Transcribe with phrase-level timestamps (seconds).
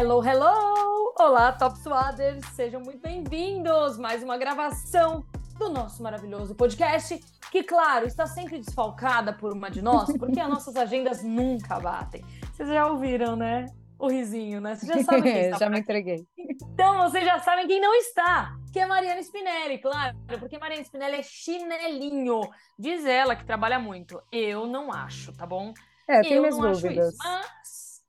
[0.00, 1.12] Hello, hello!
[1.18, 2.46] Olá, Top Swaders!
[2.54, 3.98] Sejam muito bem-vindos!
[3.98, 5.26] Mais uma gravação
[5.58, 7.18] do nosso maravilhoso podcast,
[7.50, 12.24] que, claro, está sempre desfalcada por uma de nós, porque as nossas agendas nunca batem.
[12.52, 13.66] Vocês já ouviram, né?
[13.98, 14.76] O risinho, né?
[14.76, 15.58] Vocês já sabem quem está.
[15.58, 16.24] já me entreguei.
[16.38, 21.16] Então, vocês já sabem quem não está, que é Mariana Spinelli, claro, porque Mariana Spinelli
[21.16, 22.42] é chinelinho.
[22.78, 24.22] Diz ela que trabalha muito.
[24.30, 25.74] Eu não acho, tá bom?
[26.08, 27.08] É, tem minhas dúvidas.
[27.14, 27.57] Isso, mas,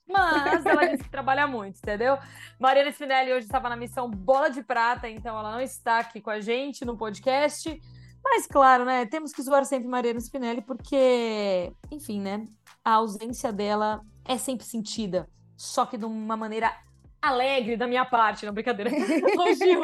[0.10, 2.18] mas ela disse que trabalha muito, entendeu?
[2.60, 6.30] Mariana Spinelli hoje estava na missão Bola de Prata, então ela não está aqui com
[6.30, 7.80] a gente no podcast.
[8.24, 9.06] Mas, claro, né?
[9.06, 12.48] Temos que zoar sempre Mariana Spinelli, porque, enfim, né?
[12.84, 15.28] A ausência dela é sempre sentida
[15.60, 16.74] só que de uma maneira
[17.22, 18.90] alegre da minha parte, não brincadeira.
[19.60, 19.82] Gil,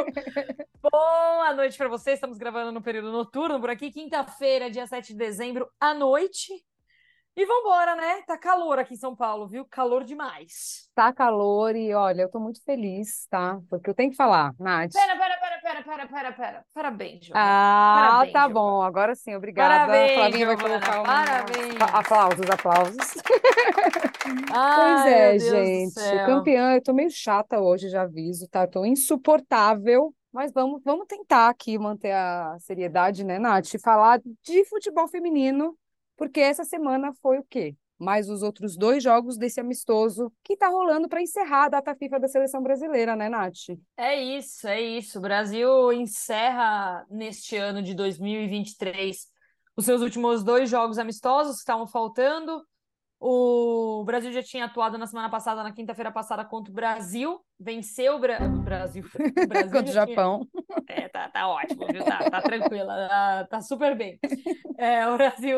[0.81, 2.15] boa noite para vocês.
[2.15, 6.63] Estamos gravando no período noturno por aqui, quinta-feira, dia 7 de dezembro, à noite.
[7.37, 8.21] E vambora, né?
[8.25, 9.65] Tá calor aqui em São Paulo, viu?
[9.65, 10.89] Calor demais.
[10.95, 13.59] Tá calor e olha, eu tô muito feliz, tá?
[13.69, 14.93] Porque eu tenho que falar, Nath.
[14.93, 16.65] Pera, pera, pera, pera, pera, pera, pera.
[16.73, 17.45] Parabéns, Giovana.
[17.45, 18.53] Ah, Parabéns, tá Giovana.
[18.53, 18.81] bom.
[18.83, 19.85] Agora sim, obrigada.
[19.85, 21.03] Parabéns, Flavinha vai colocar um...
[21.03, 21.81] parabéns.
[21.93, 22.97] Aplausos, aplausos.
[24.55, 26.25] Ai, Pois é, gente.
[26.25, 28.63] Campeã, eu tô meio chata hoje, já aviso, tá?
[28.63, 30.13] Eu tô insuportável.
[30.31, 33.67] Mas vamos, vamos tentar aqui manter a seriedade, né, Nath?
[33.81, 35.77] Falar de futebol feminino,
[36.15, 37.75] porque essa semana foi o quê?
[37.97, 42.19] Mais os outros dois jogos desse amistoso que tá rolando para encerrar a data FIFA
[42.19, 43.69] da seleção brasileira, né, Nath?
[43.95, 45.19] É isso, é isso.
[45.19, 49.33] O Brasil encerra neste ano de 2023
[49.77, 52.65] os seus últimos dois jogos amistosos que estavam faltando.
[53.19, 58.15] O Brasil já tinha atuado na semana passada, na quinta-feira passada, contra o Brasil, venceu
[58.15, 58.43] o, Bra...
[58.43, 59.03] o Brasil.
[59.05, 60.47] O Brasil Contra o já tinha- Japão.
[60.87, 62.03] É, tá, tá ótimo, viu?
[62.03, 64.19] Tá, tá tranquila, tá, tá super bem.
[64.77, 65.57] É, o Brasil.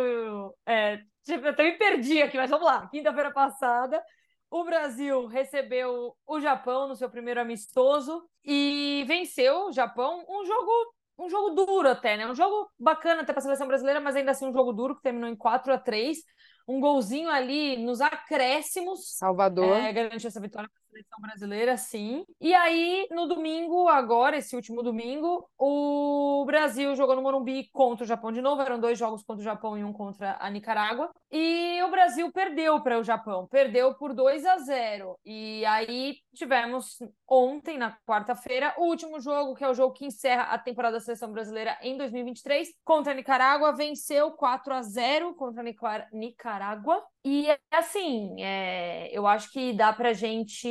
[0.65, 2.87] É, tipo, eu até me perdi aqui, mas vamos lá.
[2.89, 4.01] Quinta-feira passada,
[4.49, 10.23] o Brasil recebeu o Japão no seu primeiro amistoso e venceu o Japão.
[10.29, 10.71] Um jogo,
[11.19, 12.27] um jogo duro até, né?
[12.27, 15.01] Um jogo bacana até para a seleção brasileira, mas ainda assim um jogo duro que
[15.01, 16.19] terminou em 4 a 3
[16.67, 19.15] Um golzinho ali nos acréscimos.
[19.17, 19.77] Salvador.
[19.77, 22.25] É, garantiu essa vitória para seleção brasileira, sim.
[22.39, 28.07] E aí, no domingo, agora, esse último domingo, o Brasil jogou no Morumbi contra o
[28.07, 28.61] Japão de novo.
[28.61, 31.11] Eram dois jogos contra o Japão e um contra a Nicarágua.
[31.31, 35.17] E o Brasil perdeu para o Japão, perdeu por 2 a 0.
[35.25, 36.97] E aí tivemos
[37.27, 41.01] ontem, na quarta-feira, o último jogo, que é o jogo que encerra a temporada da
[41.03, 43.73] seleção brasileira em 2023, contra a Nicarágua.
[43.73, 47.03] Venceu 4 a 0 contra a Nicar- Nicarágua.
[47.23, 50.67] E assim, é, eu acho que dá pra gente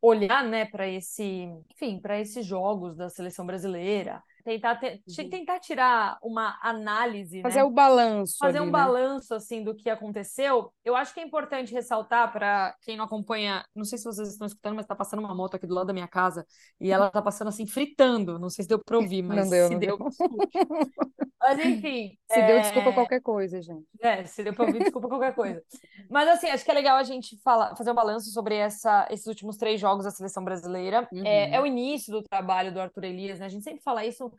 [0.00, 1.22] olhar, né, para esse,
[1.70, 5.28] enfim, para esses jogos da seleção brasileira, tentar te- Uhum.
[5.28, 7.64] tentar tirar uma análise, Fazer né?
[7.64, 8.72] o balanço fazer ali, um né?
[8.72, 10.72] balanço assim do que aconteceu.
[10.84, 14.46] Eu acho que é importante ressaltar para quem não acompanha, não sei se vocês estão
[14.46, 16.46] escutando, mas está passando uma moto aqui do lado da minha casa
[16.80, 18.38] e ela tá passando assim fritando.
[18.38, 20.02] Não sei se deu para ouvir, mas Não deu, se não deu, deu.
[21.40, 23.86] Mas enfim, Se deu, é, desculpa qualquer coisa, gente.
[24.00, 25.62] é, se deu para ouvir, desculpa qualquer coisa.
[26.10, 29.26] Mas assim, acho que é legal a gente falar, fazer um balanço sobre essa, esses
[29.26, 31.08] últimos três jogos da seleção brasileira.
[31.12, 31.24] Uhum.
[31.24, 33.46] É, é o início do trabalho do Arthur Elias, né?
[33.46, 34.30] A gente sempre fala isso,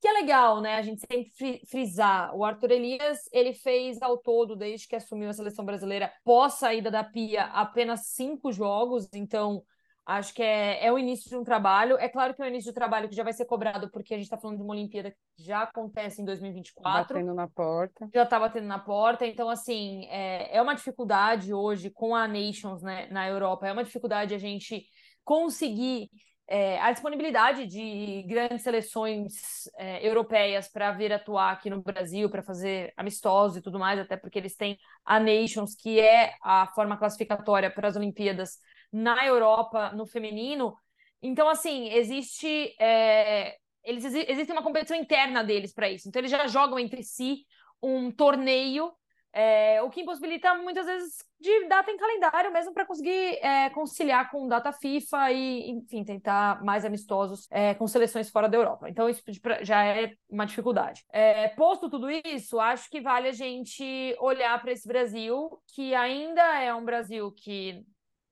[0.00, 0.76] que é legal, né?
[0.76, 2.34] A gente sempre fri- frisar.
[2.34, 6.90] O Arthur Elias, ele fez ao todo, desde que assumiu a seleção brasileira, pós saída
[6.90, 9.08] da Pia, apenas cinco jogos.
[9.14, 9.62] Então,
[10.06, 11.98] acho que é, é o início de um trabalho.
[11.98, 14.14] É claro que é o início de um trabalho que já vai ser cobrado, porque
[14.14, 18.08] a gente está falando de uma Olimpíada que já acontece em 2024 Batendo na porta.
[18.14, 19.26] já está batendo na porta.
[19.26, 23.84] Então, assim, é, é uma dificuldade hoje com a Nations né, na Europa, é uma
[23.84, 24.86] dificuldade a gente
[25.24, 26.08] conseguir
[26.48, 32.42] é, a disponibilidade de grandes seleções é, europeias para vir atuar aqui no Brasil, para
[32.42, 36.96] fazer amistosos e tudo mais, até porque eles têm a Nations, que é a forma
[36.96, 38.60] classificatória para as Olimpíadas
[38.96, 40.74] na Europa, no feminino.
[41.22, 42.74] Então, assim, existe.
[42.80, 46.08] é, eles exi- existe uma competição interna deles para isso.
[46.08, 47.44] Então, eles já jogam entre si
[47.82, 48.92] um torneio,
[49.32, 54.30] é, o que impossibilita muitas vezes de data em calendário mesmo para conseguir é, conciliar
[54.30, 58.88] com data FIFA e, enfim, tentar mais amistosos é, com seleções fora da Europa.
[58.88, 59.22] Então, isso
[59.62, 61.04] já é uma dificuldade.
[61.12, 66.42] É, posto tudo isso, acho que vale a gente olhar para esse Brasil, que ainda
[66.60, 67.84] é um Brasil que.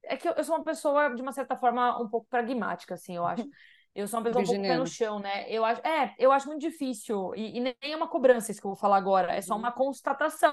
[0.06, 3.17] É que eu eu sou uma pessoa, de uma certa forma, um pouco pragmática, assim,
[3.17, 3.45] eu acho.
[3.95, 5.49] Eu sou uma pessoa um pouco pé no chão, né?
[5.49, 8.67] Eu acho, é, eu acho muito difícil, e, e nem é uma cobrança isso que
[8.67, 10.53] eu vou falar agora, é só uma constatação.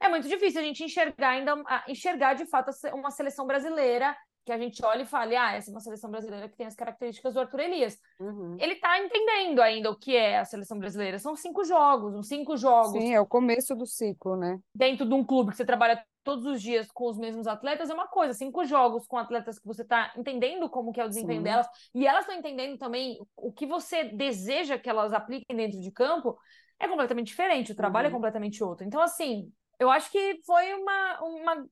[0.00, 4.50] É muito difícil a gente enxergar ainda, a- enxergar de fato uma seleção brasileira que
[4.50, 7.32] a gente olha e fale, ah, essa é uma seleção brasileira que tem as características
[7.34, 7.96] do Arthur Elias.
[8.18, 8.56] Uhum.
[8.60, 11.18] Ele tá entendendo ainda o que é a seleção brasileira.
[11.20, 14.58] São cinco jogos, uns cinco jogos Sim, é o começo do ciclo, né?
[14.74, 17.94] dentro de um clube que você trabalha todos os dias com os mesmos atletas é
[17.94, 21.40] uma coisa, cinco jogos com atletas que você está entendendo como que é o desempenho
[21.40, 21.44] Sim.
[21.44, 25.90] delas, e elas estão entendendo também o que você deseja que elas apliquem dentro de
[25.92, 26.36] campo,
[26.80, 28.14] é completamente diferente, o trabalho é uhum.
[28.14, 28.84] é completamente outro.
[28.84, 31.68] Então, assim, eu acho que foi uma, uma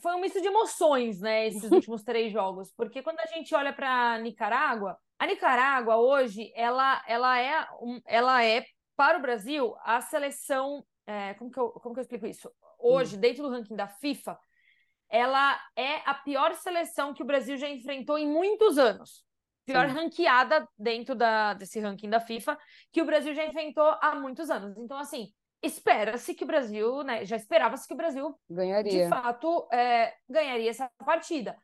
[0.00, 3.72] foi um misto de emoções, né, esses últimos três jogos, porque quando a gente olha
[3.72, 8.64] para Nicarágua, a Nicarágua hoje, ela, ela é, um, ela é
[8.96, 12.50] para o Brasil a seleção, é, como que eu, como que eu explico isso?
[12.78, 13.20] Hoje, hum.
[13.20, 14.38] dentro do ranking da FIFA,
[15.08, 19.24] ela é a pior seleção que o Brasil já enfrentou em muitos anos.
[19.64, 19.94] Pior Sim.
[19.94, 22.58] ranqueada dentro da, desse ranking da FIFA
[22.92, 24.76] que o Brasil já enfrentou há muitos anos.
[24.76, 25.32] Então, assim,
[25.62, 29.04] espera-se que o Brasil, né, já esperava-se que o Brasil, ganharia.
[29.04, 31.56] de fato, é, ganharia essa partida.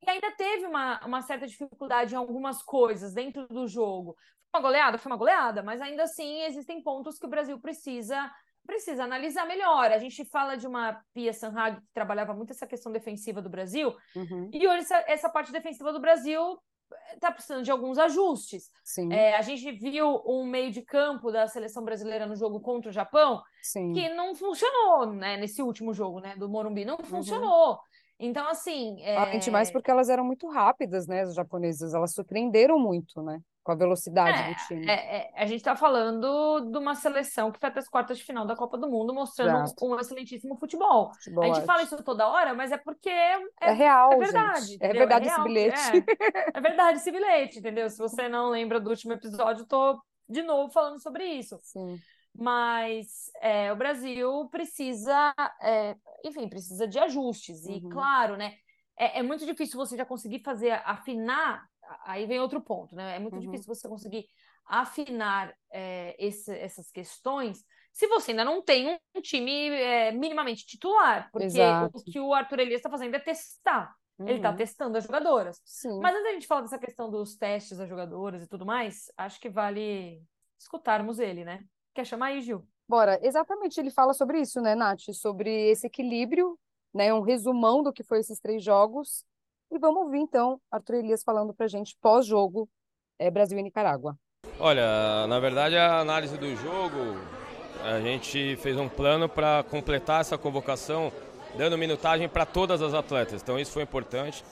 [0.00, 4.16] E ainda teve uma, uma certa dificuldade em algumas coisas dentro do jogo.
[4.50, 4.98] Foi uma goleada?
[4.98, 8.30] Foi uma goleada, mas ainda assim existem pontos que o Brasil precisa
[8.68, 9.90] precisa analisar melhor.
[9.90, 13.96] A gente fala de uma Pia Sanhag que trabalhava muito essa questão defensiva do Brasil,
[14.14, 14.50] uhum.
[14.52, 16.58] e hoje essa, essa parte defensiva do Brasil
[17.14, 18.70] está precisando de alguns ajustes.
[19.10, 22.92] É, a gente viu um meio de campo da seleção brasileira no jogo contra o
[22.92, 23.92] Japão Sim.
[23.92, 25.36] que não funcionou, né?
[25.36, 26.36] Nesse último jogo, né?
[26.36, 27.04] Do Morumbi, não uhum.
[27.04, 27.78] funcionou.
[28.18, 29.00] Então, assim.
[29.02, 29.16] É...
[29.16, 31.22] Além de mais, porque elas eram muito rápidas, né?
[31.22, 33.40] As japonesas, elas surpreenderam muito, né?
[33.68, 34.88] Com a velocidade é, do time.
[34.88, 38.24] É, é, a gente está falando de uma seleção que foi até as quartas de
[38.24, 39.84] final da Copa do Mundo, mostrando Exato.
[39.84, 41.12] um excelentíssimo futebol.
[41.12, 41.44] futebol.
[41.44, 44.10] A gente fala isso toda hora, mas é porque é, é real.
[44.14, 44.78] É verdade.
[44.80, 46.04] É verdade esse bilhete.
[46.54, 47.90] É, verdade esse bilhete, entendeu?
[47.90, 51.58] Se você não lembra do último episódio, eu tô de novo falando sobre isso.
[51.62, 51.98] Sim
[52.40, 57.66] mas é, o Brasil precisa, é, enfim, precisa de ajustes.
[57.66, 57.88] E, uhum.
[57.88, 58.54] claro, né,
[58.98, 61.64] é, é, muito difícil você já conseguir fazer, afinar,
[62.04, 63.16] aí vem outro ponto, né?
[63.16, 63.40] É muito uhum.
[63.40, 64.26] difícil você conseguir
[64.66, 67.64] afinar é, esse, essas questões
[67.98, 71.98] se você ainda não tem um time é, minimamente titular, porque Exato.
[71.98, 73.86] o que o Arthur Elias está fazendo é testar.
[73.86, 74.28] Tá uhum.
[74.28, 75.60] Ele está testando as jogadoras.
[75.64, 75.98] Sim.
[76.00, 79.40] Mas antes da gente falar dessa questão dos testes das jogadoras e tudo mais, acho
[79.40, 80.22] que vale
[80.56, 81.64] escutarmos ele, né?
[81.92, 82.64] Quer chamar aí, Gil?
[82.88, 85.12] Bora, exatamente, ele fala sobre isso, né, Nath?
[85.12, 86.56] Sobre esse equilíbrio,
[86.94, 87.12] né?
[87.12, 89.24] Um resumão do que foi esses três jogos.
[89.70, 92.68] E vamos ouvir, então, Arthur Elias falando pra gente pós-jogo
[93.18, 94.16] é, Brasil e Nicarágua.
[94.58, 97.18] Olha, na verdade, a análise do jogo,
[97.84, 101.12] a gente fez um plano para completar essa convocação,
[101.56, 103.42] dando minutagem para todas as atletas.
[103.42, 104.44] Então, isso foi importante.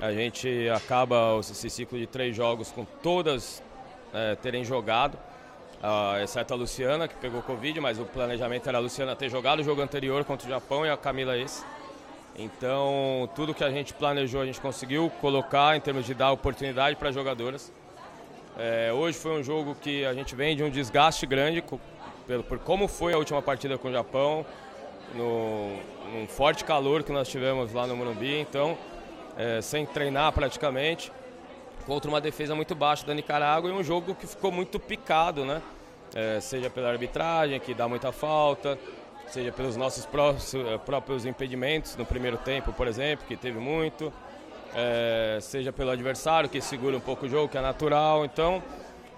[0.00, 3.62] A gente acaba esse ciclo de três jogos com todas
[4.12, 5.18] é, terem jogado
[5.82, 9.60] uh, exceto a Luciana, que pegou Covid, mas o planejamento era a Luciana ter jogado
[9.60, 11.64] o jogo anterior contra o Japão e a Camila esse.
[12.38, 16.94] Então, tudo que a gente planejou, a gente conseguiu colocar em termos de dar oportunidade
[16.96, 17.72] para as jogadoras.
[18.58, 21.80] É, hoje foi um jogo que a gente vem de um desgaste grande por,
[22.42, 24.44] por como foi a última partida com o Japão,
[25.14, 25.70] no,
[26.12, 28.76] num forte calor que nós tivemos lá no Morumbi, então,
[29.36, 31.10] é, sem treinar praticamente
[31.86, 35.62] contra uma defesa muito baixa da Nicarágua e um jogo que ficou muito picado, né?
[36.14, 38.78] É, seja pela arbitragem, que dá muita falta,
[39.28, 40.06] seja pelos nossos
[40.84, 44.12] próprios impedimentos no primeiro tempo, por exemplo, que teve muito,
[44.74, 48.24] é, seja pelo adversário, que segura um pouco o jogo, que é natural.
[48.24, 48.62] Então,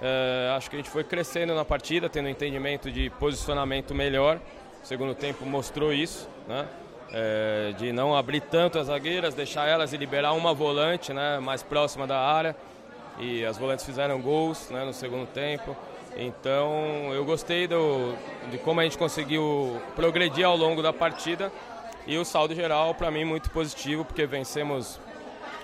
[0.01, 4.41] é, acho que a gente foi crescendo na partida, tendo um entendimento de posicionamento melhor.
[4.83, 6.67] O segundo tempo mostrou isso, né?
[7.13, 11.63] é, de não abrir tanto as zagueiras, deixar elas e liberar uma volante né, mais
[11.63, 12.57] próxima da área.
[13.19, 15.77] E as volantes fizeram gols né, no segundo tempo.
[16.17, 18.15] Então eu gostei do,
[18.51, 21.53] de como a gente conseguiu progredir ao longo da partida.
[22.07, 24.99] E o saldo geral, para mim, muito positivo, porque vencemos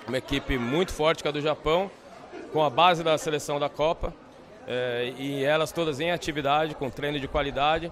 [0.07, 1.89] uma equipe muito forte, que é a do Japão,
[2.53, 4.13] com a base da seleção da Copa.
[4.67, 7.91] É, e elas todas em atividade, com treino de qualidade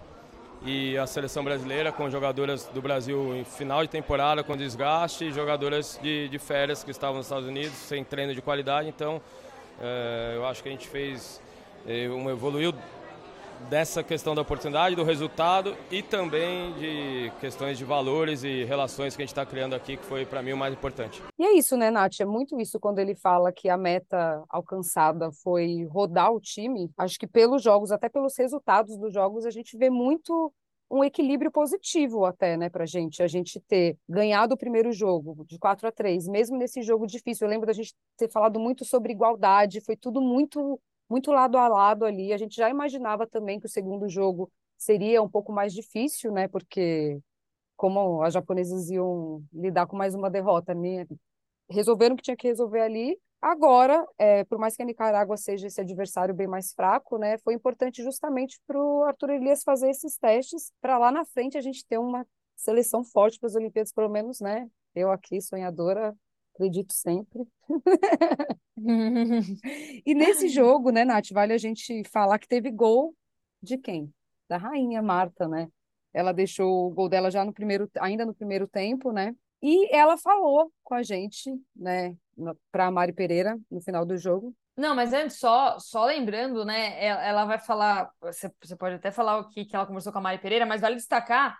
[0.65, 5.31] e a seleção brasileira com jogadoras do Brasil em final de temporada com desgaste, e
[5.31, 8.87] jogadoras de, de férias que estavam nos Estados Unidos sem treino de qualidade.
[8.87, 9.21] Então,
[9.81, 11.41] é, eu acho que a gente fez,
[11.85, 12.73] evoluiu
[13.69, 19.21] dessa questão da oportunidade, do resultado e também de questões de valores e relações que
[19.21, 21.21] a gente está criando aqui, que foi para mim o mais importante.
[21.39, 22.19] E é isso, né, Nath?
[22.19, 26.91] É muito isso quando ele fala que a meta alcançada foi rodar o time.
[26.97, 30.51] Acho que pelos jogos, até pelos resultados dos jogos, a gente vê muito
[30.91, 35.57] um equilíbrio positivo até, né, pra gente, a gente ter ganhado o primeiro jogo de
[35.57, 37.47] 4 a 3, mesmo nesse jogo difícil.
[37.47, 40.79] Eu lembro da gente ter falado muito sobre igualdade, foi tudo muito
[41.09, 42.33] muito lado a lado ali.
[42.33, 46.47] A gente já imaginava também que o segundo jogo seria um pouco mais difícil, né?
[46.47, 47.19] Porque
[47.75, 51.05] como as japonesas iam lidar com mais uma derrota, né?
[51.69, 53.17] resolveram que tinha que resolver ali.
[53.41, 57.53] Agora, é, por mais que a Nicarágua seja esse adversário bem mais fraco, né, foi
[57.53, 61.85] importante justamente para o Arthur Elias fazer esses testes para lá na frente a gente
[61.85, 64.69] ter uma seleção forte para as Olimpíadas, pelo menos, né?
[64.95, 66.15] Eu aqui, sonhadora,
[66.53, 67.45] acredito sempre.
[70.05, 73.15] e nesse jogo, né, Nath, vale a gente falar que teve gol
[73.61, 74.13] de quem?
[74.47, 75.67] Da rainha Marta, né?
[76.13, 79.35] Ela deixou o gol dela já no primeiro, ainda no primeiro tempo, né?
[79.61, 82.15] E ela falou com a gente, né,
[82.71, 84.53] para a Mari Pereira no final do jogo.
[84.75, 87.03] Não, mas antes, só, só lembrando, né?
[87.03, 90.21] Ela, vai falar, você, você pode até falar o que, que ela conversou com a
[90.21, 91.57] Mari Pereira, mas vale destacar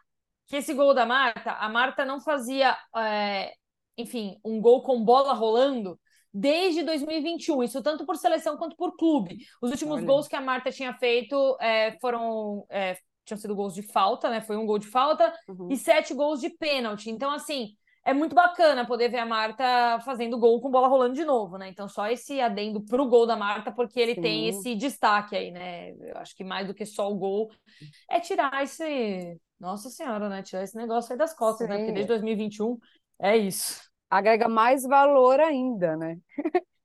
[0.47, 3.53] que esse gol da Marta, a Marta não fazia, é,
[3.97, 5.99] enfim, um gol com bola rolando
[6.33, 9.37] desde 2021, isso tanto por seleção quanto por clube.
[9.61, 10.05] Os últimos Olha.
[10.05, 12.65] gols que a Marta tinha feito é, foram.
[12.69, 14.41] É, tinham sido gols de falta, né?
[14.41, 15.69] Foi um gol de falta uhum.
[15.71, 17.09] e sete gols de pênalti.
[17.09, 17.69] Então, assim,
[18.05, 21.69] é muito bacana poder ver a Marta fazendo gol com bola rolando de novo, né?
[21.69, 24.21] Então, só esse adendo pro gol da Marta, porque ele Sim.
[24.21, 25.91] tem esse destaque aí, né?
[25.91, 27.49] Eu acho que mais do que só o gol
[28.09, 29.39] é tirar esse.
[29.57, 30.43] Nossa Senhora, né?
[30.43, 31.73] Tirar esse negócio aí das costas, Sim.
[31.73, 31.77] né?
[31.77, 32.77] Porque desde 2021
[33.23, 33.81] é isso.
[34.09, 36.17] Agrega mais valor ainda, né?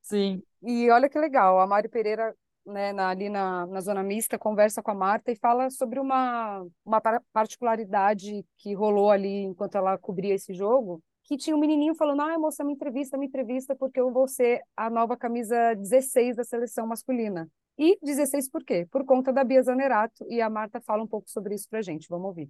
[0.01, 0.43] Sim.
[0.63, 2.35] E olha que legal, a Mari Pereira
[2.69, 6.65] né, na, ali na, na zona mista, conversa com a Marta e fala sobre uma,
[6.85, 7.01] uma
[7.33, 12.39] particularidade que rolou ali enquanto ela cobria esse jogo, que tinha um menininho falando, ah,
[12.39, 16.87] moça, me entrevista, me entrevista, porque eu vou ser a nova camisa 16 da seleção
[16.87, 17.49] masculina.
[17.77, 18.87] E 16 por quê?
[18.91, 22.09] Por conta da Bia Zanerato, e a Marta fala um pouco sobre isso pra gente,
[22.09, 22.49] vamos ouvir.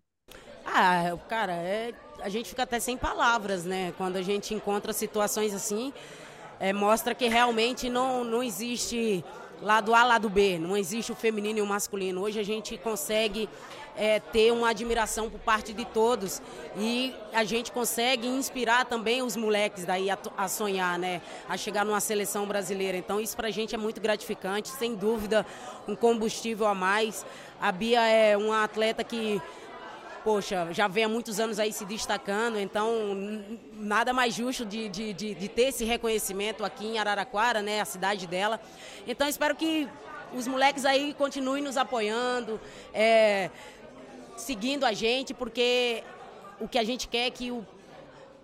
[0.65, 3.93] Ah, cara, é, a gente fica até sem palavras, né?
[3.97, 5.93] Quando a gente encontra situações assim,
[6.61, 9.25] é, mostra que realmente não, não existe
[9.63, 12.23] lado A, lado B, não existe o feminino e o masculino.
[12.23, 13.49] Hoje a gente consegue
[13.97, 16.41] é, ter uma admiração por parte de todos
[16.77, 21.85] e a gente consegue inspirar também os moleques daí a, a sonhar, né, a chegar
[21.85, 22.97] numa seleção brasileira.
[22.97, 25.45] Então isso para a gente é muito gratificante, sem dúvida
[25.89, 27.27] um combustível a mais.
[27.61, 29.43] A Bia é uma atleta que
[30.25, 32.93] poxa, já vem há muitos anos aí se destacando, então
[33.73, 37.85] nada mais justo de, de, de, de, ter esse reconhecimento aqui em Araraquara, né, a
[37.85, 38.61] cidade dela.
[39.07, 39.89] Então espero que
[40.35, 42.61] os moleques aí continuem nos apoiando,
[42.93, 43.51] é,
[44.37, 46.03] seguindo a gente, porque
[46.61, 47.67] o que a gente quer é que o,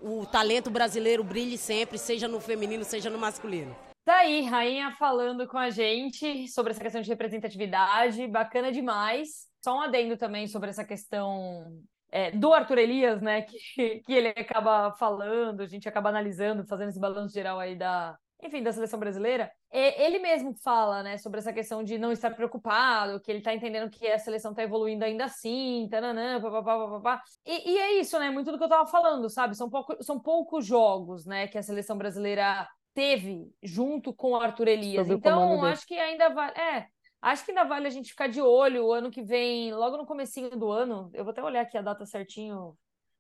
[0.01, 3.77] o talento brasileiro brilhe sempre, seja no feminino, seja no masculino.
[4.05, 9.49] Tá aí, Rainha falando com a gente sobre essa questão de representatividade, bacana demais.
[9.65, 11.81] Só um adendo também sobre essa questão
[12.13, 16.91] é, do Arthur Elias, né, que, que ele acaba falando, a gente acaba analisando, fazendo
[16.91, 21.51] esse balanço geral aí da, enfim, da seleção brasileira, ele mesmo fala, né, sobre essa
[21.51, 25.25] questão de não estar preocupado, que ele tá entendendo que a seleção tá evoluindo ainda
[25.25, 27.23] assim, tananã, papapá, papapá.
[27.47, 29.57] E, e é isso, né, muito do que eu tava falando, sabe?
[29.57, 34.69] São, pouco, são poucos jogos, né, que a seleção brasileira teve junto com o Arthur
[34.69, 35.07] Elias.
[35.07, 36.51] Sobre então, acho que ainda vai.
[36.51, 36.87] É,
[37.25, 40.05] Acho que ainda vale a gente ficar de olho o ano que vem, logo no
[40.05, 41.11] comecinho do ano.
[41.15, 42.77] Eu vou até olhar aqui a data certinho,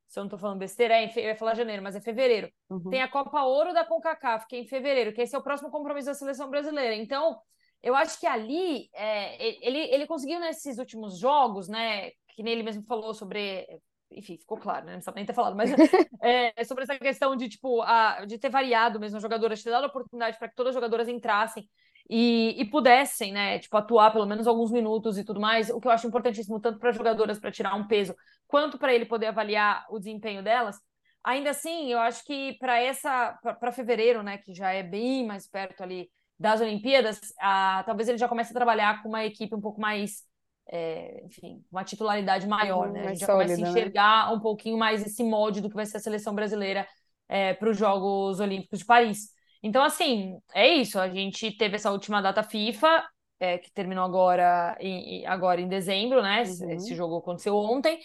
[0.06, 0.92] se eu não tô falando besteira.
[0.92, 2.52] É, eu ia falar janeiro, mas é fevereiro.
[2.68, 2.90] Uhum.
[2.90, 5.70] Tem a Copa Ouro da CONCACAF, que é em fevereiro, que esse é o próximo
[5.70, 6.94] compromisso da seleção brasileira.
[6.94, 7.38] Então,
[7.82, 12.62] eu acho que ali, é, ele, ele conseguiu nesses últimos jogos, né, que nem ele
[12.62, 13.66] mesmo falou sobre
[14.11, 14.92] enfim, ficou claro, né?
[14.92, 15.70] Não precisa nem ter falado, mas
[16.23, 19.84] é, sobre essa questão de, tipo, a, de ter variado mesmo as jogadoras, ter dado
[19.84, 21.66] a oportunidade para que todas as jogadoras entrassem
[22.08, 25.88] e, e, pudessem, né, tipo, atuar pelo menos alguns minutos e tudo mais, o que
[25.88, 28.14] eu acho importantíssimo tanto para jogadoras para tirar um peso,
[28.46, 30.78] quanto para ele poder avaliar o desempenho delas.
[31.23, 35.49] Ainda assim, eu acho que para essa para fevereiro, né, que já é bem mais
[35.49, 39.61] perto ali das Olimpíadas, a, talvez ele já comece a trabalhar com uma equipe um
[39.61, 40.23] pouco mais
[40.70, 43.06] é, enfim, uma titularidade maior, né?
[43.06, 43.68] A gente já começa a né?
[43.68, 44.37] enxergar né?
[44.37, 46.87] um pouquinho mais esse molde do que vai ser a seleção brasileira
[47.28, 49.30] é, para os Jogos Olímpicos de Paris.
[49.64, 51.00] Então, assim, é isso.
[51.00, 53.02] A gente teve essa última data FIFA,
[53.40, 56.42] é, que terminou agora em, agora em dezembro, né?
[56.42, 56.71] Uhum.
[56.73, 57.99] Esse jogo aconteceu ontem.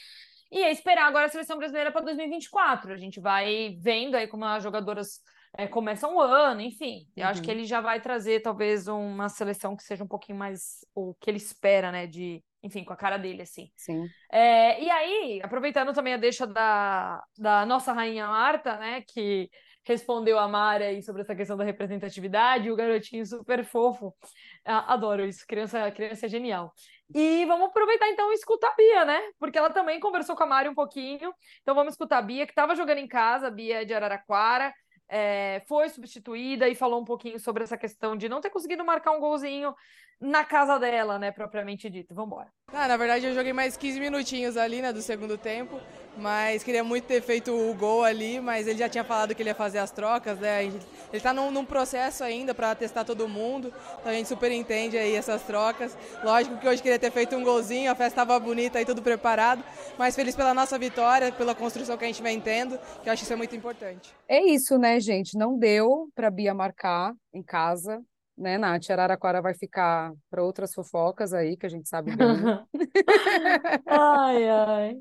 [0.49, 2.93] E é esperar agora a seleção brasileira para 2024.
[2.93, 5.19] A gente vai vendo aí como as jogadoras
[5.57, 7.05] é, começam o ano, enfim.
[7.13, 7.57] Eu acho que uhum.
[7.57, 11.37] ele já vai trazer talvez uma seleção que seja um pouquinho mais o que ele
[11.37, 12.07] espera, né?
[12.07, 13.69] De, enfim, com a cara dele, assim.
[13.75, 14.07] Sim.
[14.31, 19.03] É, e aí, aproveitando também a deixa da, da nossa rainha Marta, né?
[19.05, 19.49] Que
[19.89, 24.15] respondeu a Mara aí sobre essa questão da representatividade, o garotinho super fofo.
[24.63, 26.71] Adoro isso, criança, criança é genial.
[27.13, 29.19] E vamos aproveitar então e escutar a Bia, né?
[29.39, 31.33] Porque ela também conversou com a Mari um pouquinho.
[31.63, 34.71] Então vamos escutar a Bia, que estava jogando em casa, a Bia é de Araraquara,
[35.09, 39.11] é, foi substituída e falou um pouquinho sobre essa questão de não ter conseguido marcar
[39.11, 39.73] um golzinho
[40.19, 42.13] na casa dela, né, propriamente dito.
[42.13, 42.47] Vambora.
[42.73, 45.79] Ah, na verdade, eu joguei mais 15 minutinhos ali, né, do segundo tempo,
[46.17, 49.49] mas queria muito ter feito o gol ali, mas ele já tinha falado que ele
[49.49, 50.79] ia fazer as trocas, né, ele
[51.13, 55.15] está num, num, processo ainda para testar todo mundo, então a gente super entende aí
[55.15, 55.97] essas trocas.
[56.21, 59.63] Lógico que hoje queria ter feito um golzinho, a festa estava bonita e tudo preparado,
[59.97, 63.21] mas feliz pela nossa vitória, pela construção que a gente vem tendo, que eu acho
[63.21, 64.13] que isso é muito importante.
[64.27, 65.37] É isso, né, gente?
[65.37, 68.01] Não deu para Bia marcar em casa,
[68.37, 68.89] né, Nath?
[68.89, 72.27] Araraquara vai ficar para outras fofocas aí, que a gente sabe bem.
[73.85, 74.99] ai, ai.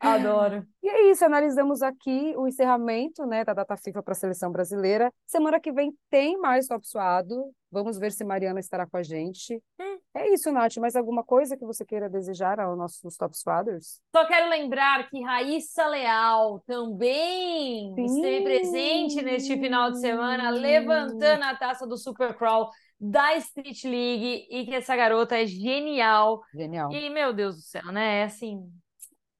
[0.00, 0.64] Adoro.
[0.82, 5.12] E é isso, analisamos aqui o encerramento né, da data FIFA para a seleção brasileira.
[5.26, 7.52] Semana que vem tem mais Top Suado.
[7.70, 9.60] Vamos ver se Mariana estará com a gente.
[9.80, 9.87] Hum.
[10.14, 10.76] É isso, Nath.
[10.78, 14.00] Mais alguma coisa que você queira desejar aos nossos Top Suaders?
[14.14, 18.04] Só quero lembrar que Raíssa Leal também Sim.
[18.04, 24.46] esteve presente neste final de semana, levantando a taça do Super Crawl da Street League
[24.50, 26.40] e que essa garota é genial.
[26.52, 26.90] Genial.
[26.92, 28.20] E, meu Deus do céu, né?
[28.20, 28.68] É assim,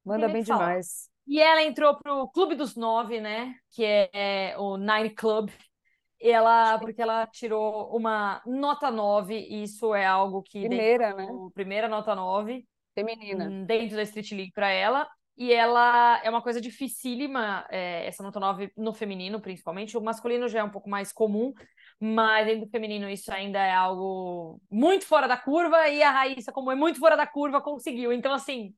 [0.05, 1.09] Manda bem demais.
[1.27, 3.53] E ela entrou pro Clube dos Nove, né?
[3.71, 5.51] Que é, é o Nine Club.
[6.21, 10.61] Ela, porque ela tirou uma nota 9, e isso é algo que.
[10.61, 11.27] Primeira, né?
[11.53, 12.65] Primeira nota 9.
[12.93, 13.45] Feminina.
[13.45, 15.07] Hum, dentro da Street League para ela.
[15.37, 19.97] E ela é uma coisa dificílima, é, essa nota 9 no feminino, principalmente.
[19.97, 21.53] O masculino já é um pouco mais comum,
[21.97, 25.87] mas dentro do feminino isso ainda é algo muito fora da curva.
[25.87, 28.11] E a Raíssa, como é muito fora da curva, conseguiu.
[28.11, 28.73] Então, assim,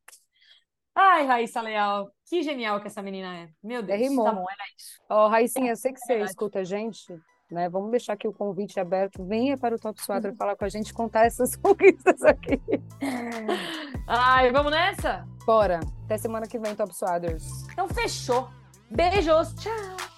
[0.93, 3.49] Ai, Raíssa Leal, que genial que essa menina é.
[3.63, 4.25] Meu Deus, rimou.
[4.25, 5.01] tá bom, era isso.
[5.09, 7.17] Ó, oh, Raicinha, eu sei que você é escuta a gente,
[7.51, 7.69] né?
[7.69, 9.23] Vamos deixar aqui o convite aberto.
[9.23, 12.59] Venha para o Top Squadron falar com a gente, contar essas conquistas aqui.
[14.07, 15.27] Ai, vamos nessa?
[15.45, 15.79] Bora.
[16.05, 17.67] Até semana que vem, Top Swaders.
[17.71, 18.49] Então fechou.
[18.89, 19.53] Beijos.
[19.55, 20.10] Tchau.